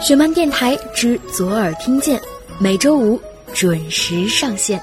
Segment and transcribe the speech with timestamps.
[0.00, 2.18] 雪漫电台之左耳听见，
[2.58, 3.20] 每周五
[3.52, 4.82] 准时上线。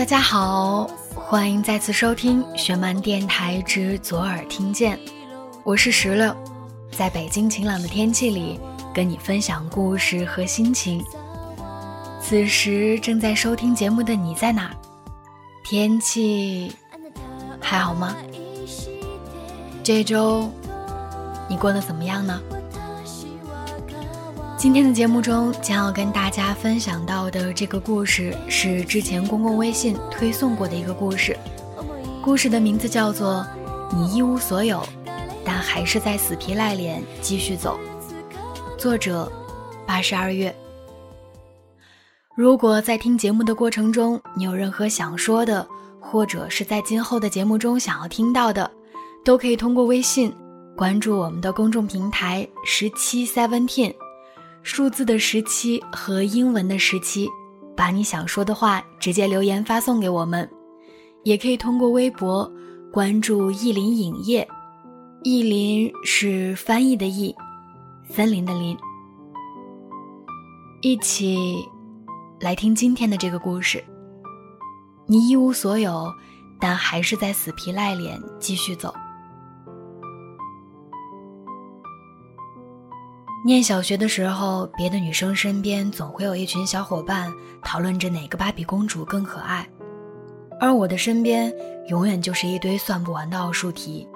[0.00, 4.98] 大家好，欢迎再次收听玄曼电台之左耳听见，
[5.62, 6.34] 我是石榴，
[6.90, 8.58] 在北京晴朗的天气里
[8.94, 11.04] 跟你分享故事和心情。
[12.18, 14.74] 此时正在收听节目的你在哪？
[15.64, 16.74] 天气
[17.60, 18.16] 还好吗？
[19.84, 20.50] 这周
[21.46, 22.40] 你过得怎么样呢？
[24.60, 31.34] 今天的节目中将要跟大家分享到的这个故事是之前公共微信推送过的一个故事，
[32.22, 33.42] 故事的名字叫做
[33.96, 34.86] 《你一无所有，
[35.42, 37.80] 但还是在死皮赖脸继续走》，
[38.76, 39.32] 作者
[39.86, 40.54] 八十二月。
[42.36, 45.66] 如果在听节目的过程中你有任何想说的，
[45.98, 48.70] 或者是在今后的节目中想要听到的，
[49.24, 50.30] 都可以通过微信
[50.76, 53.94] 关注我们的公众平台十七 seventeen。
[54.62, 57.28] 数字的十七和英文的十七，
[57.76, 60.48] 把你想说的话直接留言发送给我们，
[61.24, 62.50] 也可以通过微博
[62.92, 64.46] 关注意林影业，
[65.22, 67.34] 意林是翻译的意，
[68.08, 68.76] 森林的林。
[70.82, 71.36] 一起
[72.40, 73.82] 来听今天的这个故事。
[75.06, 76.12] 你一无所有，
[76.60, 78.94] 但还是在死皮赖脸继续走。
[83.42, 89.66] 念小学的时候，别的女生身边总会有一群小伙伴讨论着哪个芭比公主更可爱，
[90.60, 91.50] 而我的身边
[91.88, 94.06] 永远就是一堆算不完的奥数题。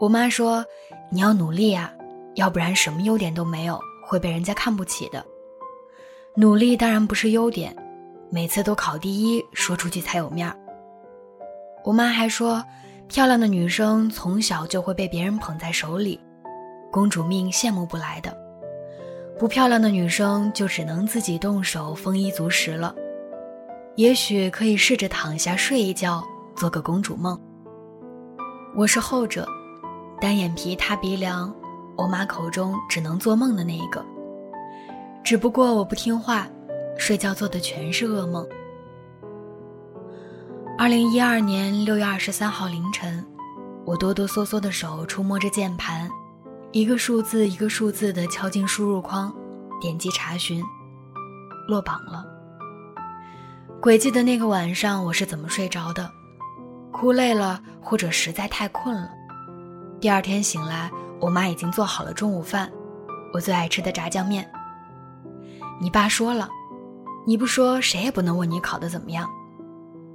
[0.00, 0.64] 我妈说
[1.12, 1.92] ：“你要努力啊，
[2.34, 5.24] 要不然什么优点都没有，会被人家看不起的。”
[6.34, 7.72] 努力当然不是优点，
[8.30, 10.56] 每次都考第一，说出去才有面儿。
[11.84, 12.64] 我妈还说
[13.06, 16.18] ：“漂亮的女生从小就会被别人捧在手里。”
[16.92, 18.36] 公主命羡慕不来的，
[19.38, 22.94] 不漂亮的女生就只能自己动手丰衣足食了。
[23.96, 26.22] 也许可以试着躺下睡一觉，
[26.54, 27.40] 做个公主梦。
[28.76, 29.48] 我是后者，
[30.20, 31.50] 单眼皮塌鼻梁，
[31.96, 34.04] 我妈口中只能做梦的那一个。
[35.24, 36.46] 只不过我不听话，
[36.98, 38.46] 睡觉做的全是噩梦。
[40.76, 43.24] 二零一二年六月二十三号凌晨，
[43.86, 46.06] 我哆哆嗦嗦的手触摸着键盘。
[46.72, 49.30] 一个数字一个数字的敲进输入框，
[49.78, 50.64] 点击查询，
[51.68, 52.24] 落榜了。
[53.78, 56.10] 鬼记得那个晚上我是怎么睡着的，
[56.90, 59.10] 哭累了或者实在太困了。
[60.00, 60.90] 第二天醒来，
[61.20, 62.72] 我妈已经做好了中午饭，
[63.34, 64.50] 我最爱吃的炸酱面。
[65.78, 66.48] 你爸说了，
[67.26, 69.28] 你不说谁也不能问你考得怎么样。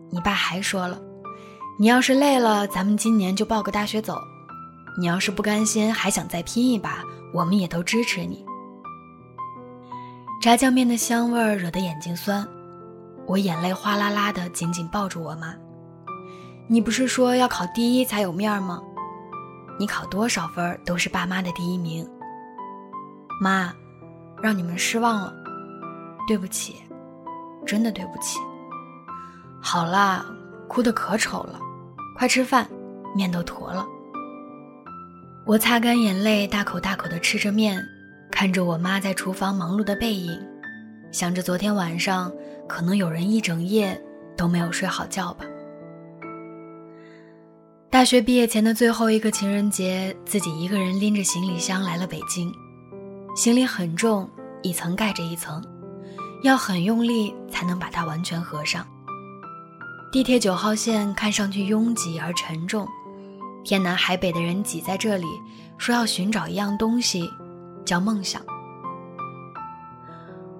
[0.09, 0.99] 你爸还说了，
[1.77, 4.19] 你要是累了，咱们今年就报个大学走。
[4.97, 8.43] 你要是不甘心，还想再拼一把，我们也都支持你。
[10.41, 12.47] 炸酱面的香味儿惹得眼睛酸，
[13.27, 15.53] 我眼泪哗啦啦的紧紧抱住我妈。
[16.67, 18.81] 你不是说要考第一才有面儿吗？
[19.79, 22.07] 你考多少分都是爸妈的第一名。
[23.39, 23.71] 妈，
[24.41, 25.31] 让你们失望了，
[26.27, 26.77] 对不起，
[27.65, 28.39] 真的对不起。
[29.61, 30.25] 好啦，
[30.67, 31.59] 哭得可丑了，
[32.17, 32.67] 快吃饭，
[33.15, 33.85] 面都坨了。
[35.47, 37.81] 我擦干眼泪，大口大口地吃着面，
[38.29, 40.37] 看着我妈在厨房忙碌的背影，
[41.09, 42.29] 想着昨天晚上
[42.67, 43.97] 可能有人一整夜
[44.35, 45.45] 都没有睡好觉吧。
[47.89, 52.51] 大学毕业前的最后一个情人节，自己一个人拎着行李箱来了北京，
[53.33, 54.29] 行李很重，
[54.63, 55.63] 一层盖着一层，
[56.43, 58.85] 要很用力才能把它完全合上。
[60.11, 62.85] 地铁九号线看上去拥挤而沉重。
[63.67, 65.25] 天南海北的人挤在这里，
[65.77, 67.29] 说要寻找一样东西，
[67.83, 68.41] 叫梦想。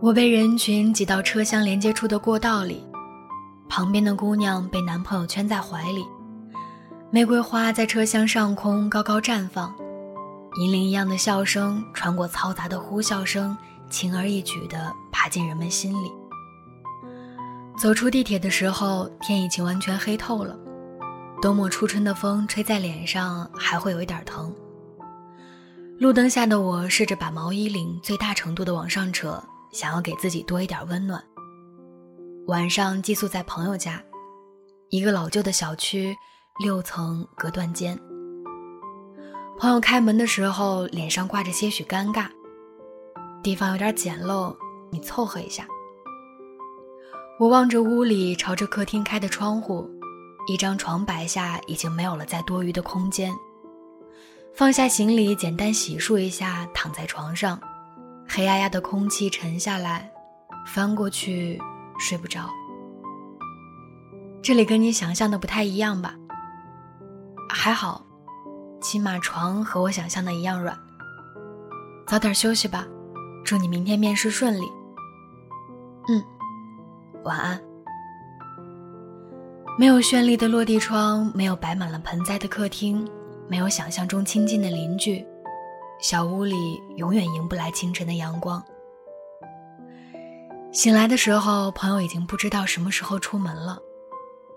[0.01, 2.86] 我被人群挤到车厢连接处的过道里，
[3.69, 6.06] 旁边的姑娘被男朋友圈在怀里，
[7.09, 9.74] 玫瑰花在车厢上空高高绽放，
[10.60, 13.57] 银铃一样的笑声穿过嘈杂的呼啸声，
[13.89, 16.12] 轻而易举地爬进人们心里。
[17.80, 20.53] 走出地铁的时候，天已经完全黑透了，
[21.42, 24.54] 冬末初春的风吹在脸上还会有一点疼。
[26.00, 31.24] 路灯下的我试着把毛衣领最大程度的往上扯，想要给自己多一点温暖。
[32.48, 34.01] 晚上寄宿在朋友家，
[34.89, 36.16] 一个老旧的小区，
[36.60, 38.00] 六层隔断间。
[39.60, 42.28] 朋友开门的时候，脸上挂着些许尴尬，
[43.44, 44.56] 地方有点简陋，
[44.92, 45.68] 你凑合一下。
[47.39, 49.89] 我望着屋里朝着客厅开的窗户，
[50.47, 53.33] 一张床摆下已经没有了再多余的空间。
[54.55, 57.59] 放下行李，简单洗漱一下，躺在床上，
[58.27, 60.09] 黑压压的空气沉下来，
[60.65, 61.61] 翻过去
[61.99, 62.49] 睡不着。
[64.41, 66.15] 这里跟你想象的不太一样吧？
[67.50, 68.03] 还好，
[68.81, 70.75] 起码床和我想象的一样软。
[72.07, 72.88] 早点休息吧，
[73.43, 74.65] 祝你明天面试顺利。
[76.07, 76.23] 嗯，
[77.25, 77.66] 晚安。
[79.79, 83.07] 没有绚丽的落地窗，没有摆满了盆栽的客厅。
[83.47, 85.24] 没有想象中亲近的邻居，
[86.01, 86.56] 小屋里
[86.95, 88.62] 永远迎不来清晨的阳光。
[90.71, 93.77] 醒来的时候，朋友已经不知道什么时候出门了。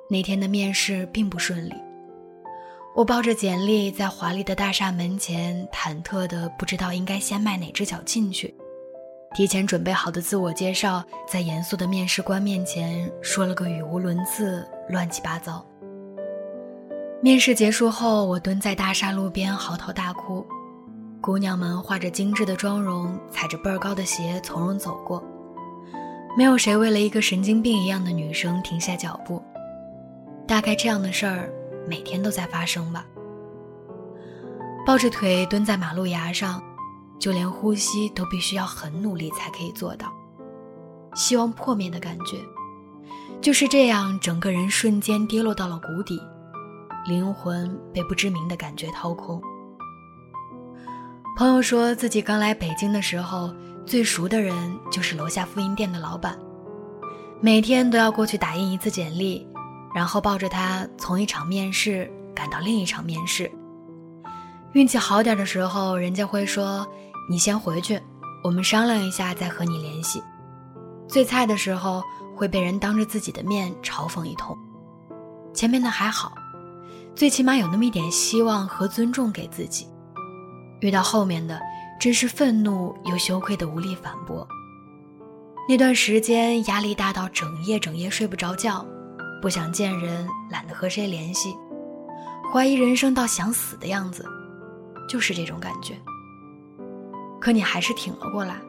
[0.08, 1.74] 那天的面试并不顺利，
[2.96, 8.52] 我抱着简历在华丽的大厦门前，忐忑的不知道应该先迈哪只脚进去。
[9.32, 15.64] 提前准备好的自我介绍，在严肃的面试官面前说了个语无伦次，乱七八糟。
[17.22, 20.44] 面试结束后，我蹲在大厦路边嚎啕大哭。
[21.20, 25.22] 姑娘们化着精致的妆容，踩着倍儿高的鞋从容走过，
[26.36, 29.40] 没有谁为了一个神经病一样的女生停下脚步。
[30.48, 31.48] 大概这样的事儿
[31.86, 33.06] 每天都在发生吧。
[34.84, 36.60] 抱着腿蹲在马路牙上，
[37.20, 40.12] 就连呼吸都必须要很努力才可以做到。
[41.14, 42.38] 希望破灭的感觉，
[43.40, 46.20] 就是这样，整个人瞬间跌落到了谷底。
[47.06, 49.40] 灵魂被不知名的感觉掏空。
[51.36, 53.52] 朋友说自己刚来北京的时候，
[53.86, 56.38] 最熟的人就是楼下复印店的老板，
[57.40, 59.46] 每天都要过去打印一次简历，
[59.94, 63.50] 然后抱着他从一场面试赶到另一场面试。
[64.72, 66.86] 运气好点的时候，人家会说
[67.28, 68.00] ：“你先回去，
[68.42, 70.22] 我们商量一下再和你联系。”
[71.08, 72.02] 最菜的时候，
[72.36, 74.56] 会被人当着自己的面嘲讽一通。
[75.52, 76.32] 前面的还好。
[77.12, 79.86] 最起码有那么一点希望和尊重给自己，
[80.80, 81.60] 遇到后面的
[82.00, 84.46] 真是愤怒又羞愧的无力反驳。
[85.68, 88.86] 那段时间压力大到整夜整夜睡不着觉，
[89.42, 91.54] 不想见人，懒得和谁联系，
[92.50, 94.24] 怀疑人生到想死的样子，
[95.08, 95.94] 就是这种感觉。
[97.40, 98.60] 可你还是挺了过来，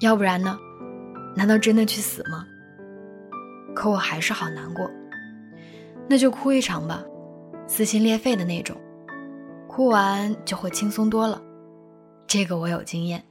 [0.00, 0.58] 要不然呢？
[1.34, 2.44] 难道真的去死吗？
[3.74, 4.90] 可我还是好难过，
[6.08, 7.02] 那就哭一场吧。
[7.66, 8.76] 撕心裂肺的那种，
[9.68, 11.40] 哭完就会轻松多了。
[12.26, 13.24] 这个我有经验。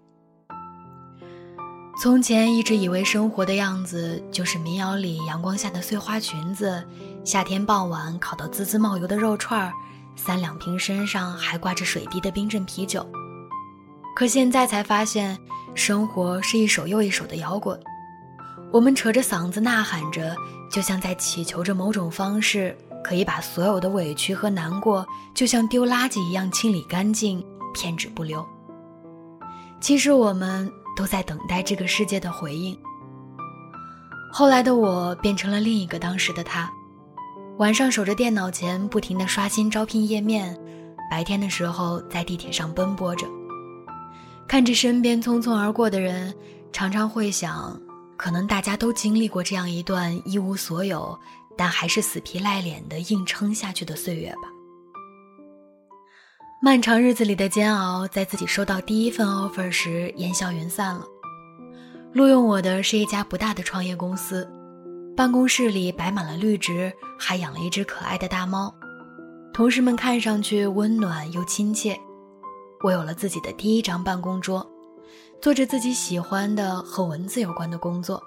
[2.02, 6.82] 从前一直以为生活的样子就是民谣里阳光下的碎花裙子，
[7.26, 9.74] 夏天傍晚烤到滋滋冒油的肉串儿，
[10.16, 13.06] 三两瓶身上还挂着水滴的冰镇啤酒。
[14.20, 15.40] 可现在才发现，
[15.74, 17.80] 生活是一首又一首的摇滚。
[18.70, 20.36] 我们扯着嗓子呐喊着，
[20.70, 22.78] 就像在祈求着某种方式。
[23.02, 27.42] 可以把所有的委屈和难过，就像丢垃圾一样清理干净，
[27.74, 28.46] 片纸不留。
[29.80, 32.78] 其实我们都在等待这个世界的回应。
[34.34, 36.70] 后来的我变成了另一个当时的他，
[37.58, 40.60] 晚上守着电脑前不停地刷新招聘页面，
[41.10, 43.26] 白天的时候在地铁上奔波着，
[44.50, 46.34] 看着身边匆匆而过的人，
[46.74, 47.80] 常常会想，
[48.18, 51.18] 可能大家都经历过这样一段一无所有。
[51.56, 54.50] 但还是死皮赖脸的硬撑下去的岁月吧。
[56.64, 61.06] 漫长日子里的煎熬，在自己收到第一份 offer 时烟消云散了。
[62.14, 64.50] 录用我的是一家不大的创业公司，
[65.16, 68.74] 办公室里摆满了绿植，还养了一只可爱的大猫，
[69.54, 72.00] 同事们看上去温暖又亲切。
[72.82, 74.66] 我有了自己的第一张办公桌，
[75.42, 78.22] 做着自己喜欢的和文字有关的工作。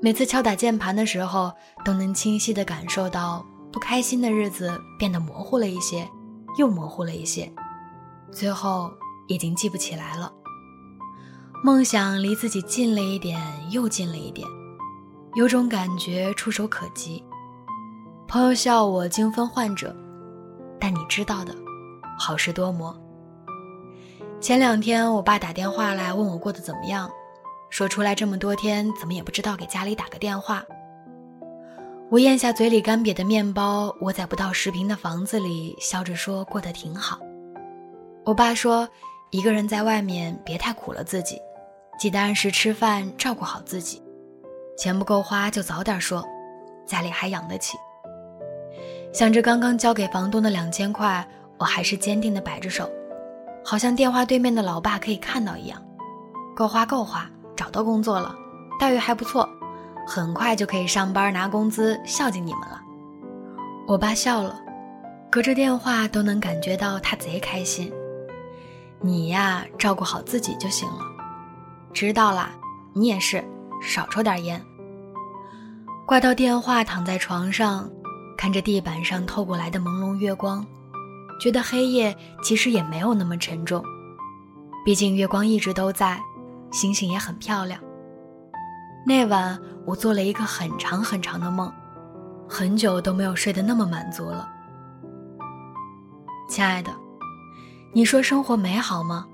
[0.00, 1.52] 每次敲打键盘的时候，
[1.84, 6.08] 都能清晰地感受到不开心的日子变得模糊了一些，
[6.56, 7.52] 又模糊了一些，
[8.30, 8.90] 最后
[9.26, 10.32] 已经记不起来了。
[11.62, 13.38] 梦想离自己近了一点，
[13.70, 14.48] 又近了一点，
[15.34, 17.22] 有种感觉触手可及。
[18.28, 19.94] 朋友笑我精分患者，
[20.80, 21.54] 但你知道的，
[22.20, 22.94] 好事多磨，
[24.42, 27.10] 前两天我爸打电话来问我过得怎么样，
[27.70, 30.62] 说出来这么多天怎么也不知道给家里打个电话。
[32.10, 37.18] 我咽下嘴里干瘪的面包，窝在不到十平的房子里，笑着说过得挺好。
[38.26, 38.86] 我爸说，
[39.30, 41.40] 一个人在外面别太苦了自己，
[41.98, 44.02] 记得按时吃饭，照顾好自己。
[44.76, 46.22] 钱不够花就早点说，
[46.86, 47.78] 家里还养得起。
[49.10, 51.26] 想着刚刚交给房东的两千块，
[51.60, 52.90] 我还是坚定地摆着手。
[53.62, 55.80] 好像电话对面的老爸可以看到一样，
[56.56, 58.34] 够花够花，找到工作了，
[58.80, 59.46] 待遇还不错，
[60.06, 62.80] 很快就可以上班拿工资，孝敬你们了。
[63.86, 64.58] 我爸笑了，
[65.30, 67.92] 隔着电话都能感觉到他贼开心。
[69.02, 71.00] 你呀，照顾好自己就行了。
[71.92, 72.50] 知道啦，
[72.94, 73.44] 你也是，
[73.82, 74.60] 少抽点烟。
[76.06, 77.90] 挂掉电话，躺在床上，
[78.38, 80.66] 看着地板上透过来的朦胧月光。
[81.40, 83.82] 觉得黑夜其实也没有那么沉重，
[84.84, 86.20] 毕竟月光一直都在，
[86.70, 87.80] 星星也很漂亮。
[89.06, 91.72] 那晚我做了一个很长很长的梦，
[92.46, 94.46] 很久都没有睡得那么满足了。
[96.48, 96.92] 亲爱的，
[97.94, 99.26] 你说生活美好吗？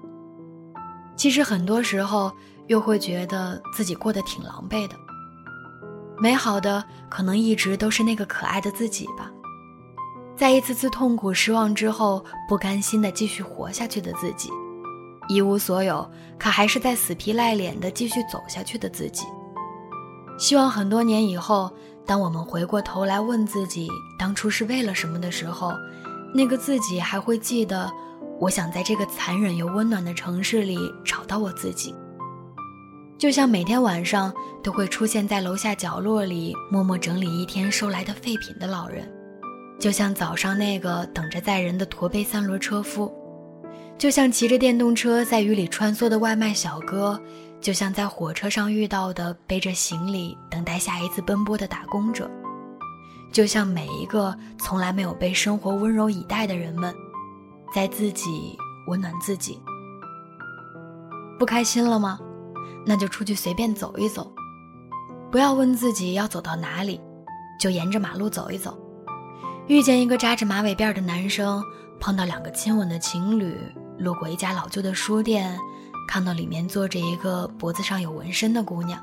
[1.16, 2.30] 其实很多时候
[2.68, 4.94] 又会觉得自己过得挺狼狈的。
[6.18, 9.30] 美好的可能一直都是那个可爱的自己吧。
[10.36, 14.50] 在一次次痛苦、失望之后，不甘心的继续活下去的自己，
[15.28, 19.24] 一无所有，可还是在死皮赖脸的继续走下去的自己。
[20.38, 21.72] 希望很多年以后，
[22.04, 23.88] 当我们回过头来问自己
[24.18, 25.72] 当初是为了什么的时候，
[26.34, 27.90] 那个自己还会记得。
[28.38, 31.94] 我想在这个残忍又温暖的城市里找到我自己，
[33.16, 34.30] 就像每天晚上
[34.62, 39.10] 都会出现在楼下角落里，默默整理一天收来的废品的老人。
[39.78, 43.12] 就像早上那个等着载人的驼背三轮车夫，
[43.98, 47.20] 就像骑着电动车在雨里穿梭的外卖小哥，
[47.60, 52.30] 就像在火车上遇到的背着行李等待下一次奔波的打工者，
[53.30, 56.94] 就像每一个从来没有被生活温柔以待的人们，
[57.74, 58.56] 在自己
[58.88, 59.60] 温暖自己。
[61.38, 62.18] 不开心了吗？
[62.86, 64.32] 那就出去随便走一走，
[65.30, 66.98] 不要问自己要走到哪里，
[67.60, 68.78] 就沿着马路走一走。
[69.68, 71.60] 遇见一个扎着马尾辫的男生，
[71.98, 73.58] 碰到两个亲吻的情侣，
[73.98, 75.58] 路过一家老旧的书店，
[76.06, 79.02] 看到里面坐着一个脖子上有纹身的姑娘，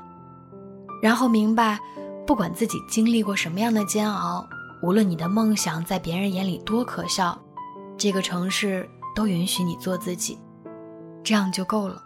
[1.02, 1.78] 然后明白，
[2.26, 4.48] 不管自己经历过什么样的煎熬，
[4.82, 7.38] 无论你的梦想在别人眼里多可笑，
[7.98, 10.38] 这个城市都允许你做自己，
[11.22, 12.02] 这样就够了。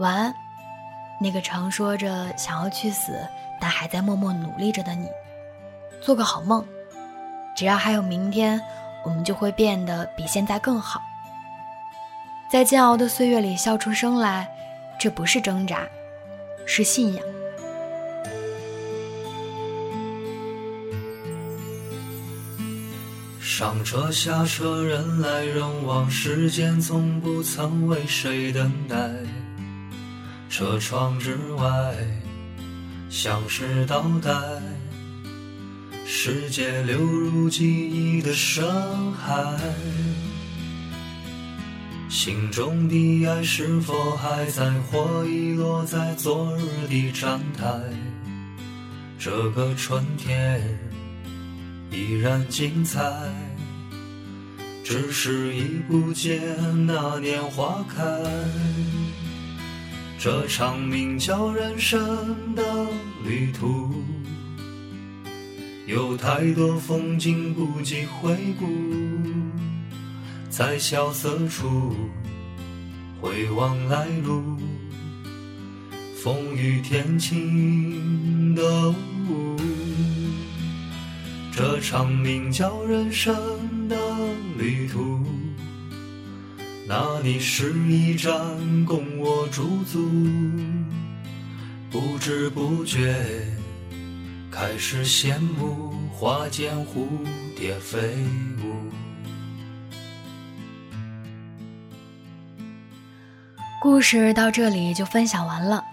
[0.00, 0.34] 晚安，
[1.20, 3.12] 那个常说着想要去死，
[3.60, 5.06] 但还在默默努力着的你，
[6.02, 6.66] 做个好梦。
[7.56, 8.60] 只要还有明天，
[9.02, 11.00] 我们就会变得比现在更好。
[12.50, 14.46] 在煎熬的岁月里笑出声来，
[15.00, 15.80] 这不是挣扎，
[16.66, 17.24] 是信仰。
[23.40, 28.96] 上车下车，人来人往，时间从不曾为谁等待。
[30.50, 31.94] 车窗之外，
[33.08, 34.30] 像是倒带。
[36.08, 38.64] 世界流入记忆的深
[39.12, 39.34] 海，
[42.08, 47.66] 心中的爱是否还在，或遗落在昨日的站台？
[49.18, 50.62] 这个春天
[51.90, 53.02] 依然精彩，
[54.84, 56.40] 只是已不见
[56.86, 58.04] 那年花开。
[60.20, 62.62] 这场名叫人生的
[63.24, 64.04] 旅途。
[65.86, 68.66] 有太多风景不及回顾，
[70.50, 71.94] 在萧瑟处
[73.20, 74.58] 回望来路，
[76.16, 79.56] 风雨天晴的雾。
[81.52, 83.96] 这场名叫人生的
[84.58, 85.24] 旅途，
[86.88, 88.34] 那里是一站
[88.84, 90.10] 供我驻足，
[91.92, 93.55] 不知不觉。
[94.58, 97.06] 开始羡慕花间蝴
[97.54, 97.98] 蝶飞
[98.64, 98.90] 舞。
[103.82, 105.84] 故事到这里就分享完了。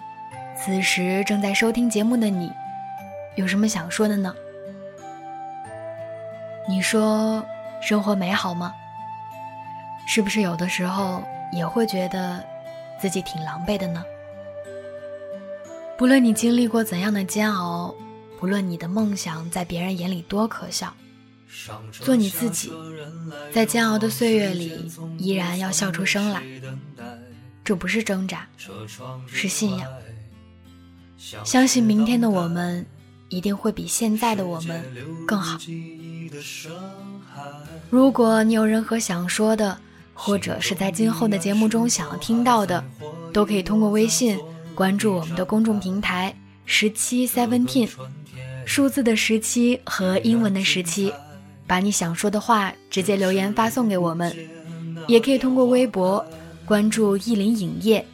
[0.58, 2.50] 此时正在收听节目的你，
[3.36, 4.34] 有什么想说的呢？
[6.70, 7.46] 你说
[7.82, 8.74] 生活美好吗？
[10.08, 12.42] 是不是有的时候也会觉得
[12.98, 14.06] 自己挺狼狈的呢？
[15.98, 17.94] 不论你经历过怎样的煎熬。
[18.44, 20.94] 无论你的梦想在别人眼里多可笑，
[21.94, 22.70] 做你自己，
[23.54, 26.44] 在煎熬的岁月里依然要笑出声来。
[27.64, 28.46] 这不是挣扎，
[29.28, 29.90] 是信仰。
[31.46, 32.86] 相信明天的我们
[33.30, 34.84] 一定会比现在的我们
[35.26, 35.58] 更好。
[37.90, 39.80] 如果你有任何想说的，
[40.14, 42.84] 或者是在今后的节目中想要听到的，
[43.32, 44.38] 都可以通过微信
[44.76, 46.36] 关注我们的公众平台
[46.66, 47.90] 十七 seventeen，
[48.66, 51.12] 数字的十七和英文的十七，
[51.68, 54.36] 把你想说的话直接留言发送给我们，
[55.08, 56.26] 也可以通过微博
[56.66, 58.06] 关注意林影业，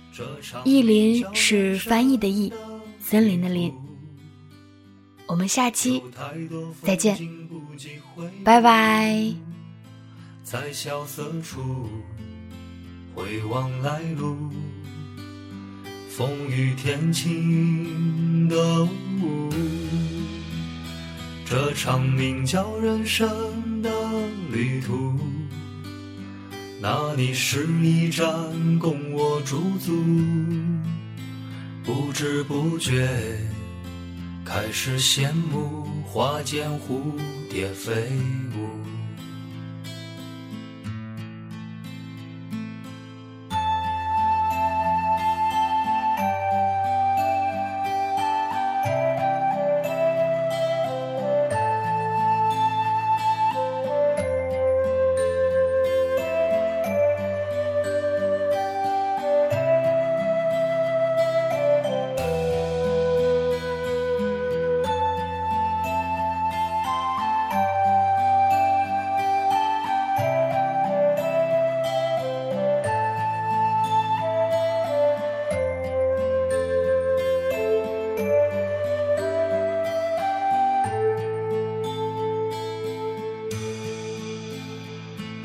[0.63, 2.51] 意林是翻译的意，
[2.99, 3.73] 森林的林。
[5.27, 6.01] 我们下期
[6.81, 7.17] 再见，
[8.43, 9.33] 拜拜。
[10.43, 11.87] 在萧瑟处
[13.13, 14.35] 回望来路，
[16.09, 18.83] 风雨天晴的
[19.21, 19.49] 雾，
[21.49, 23.89] 这场名叫人生的
[24.51, 25.17] 旅途，
[26.79, 28.23] 那里是一站
[28.77, 29.91] 供我驻足，
[31.83, 33.09] 不知不觉
[34.45, 37.01] 开始羡慕花间蝴
[37.49, 37.93] 蝶飞
[38.55, 38.58] 舞。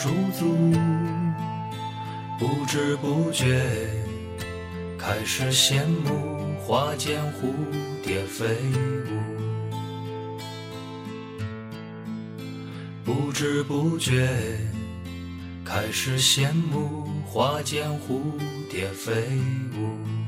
[0.00, 0.72] 驻足，
[2.38, 3.60] 不知不觉
[4.98, 7.52] 开始羡慕花间蝴
[8.02, 8.46] 蝶飞
[9.04, 9.10] 舞，
[13.04, 14.26] 不知不觉
[15.66, 18.22] 开始羡慕花间蝴
[18.70, 19.12] 蝶飞
[19.76, 20.19] 舞。